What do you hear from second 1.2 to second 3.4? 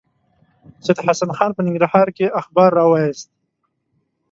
خان په ننګرهار کې اخبار راوایست.